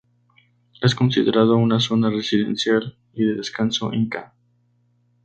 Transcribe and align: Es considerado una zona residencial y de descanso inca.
Es 0.81 0.95
considerado 0.95 1.57
una 1.57 1.79
zona 1.79 2.09
residencial 2.09 2.97
y 3.13 3.23
de 3.23 3.35
descanso 3.35 3.93
inca. 3.93 4.33